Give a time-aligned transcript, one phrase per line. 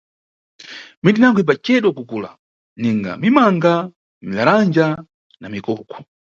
[1.03, 2.29] Miti inango imbacedwa kukula,
[2.79, 3.73] ninga mimanga,
[4.25, 4.87] milalanja
[5.39, 5.95] na mikoko.